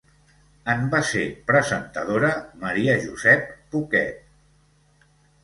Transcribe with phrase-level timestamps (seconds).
[0.71, 2.31] En va ser presentadora
[2.65, 4.27] Maria Josep Poquet.